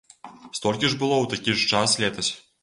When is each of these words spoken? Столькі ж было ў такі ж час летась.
Столькі 0.59 0.89
ж 0.93 0.97
было 1.03 1.19
ў 1.19 1.25
такі 1.35 1.55
ж 1.59 1.69
час 1.73 1.95
летась. 2.07 2.31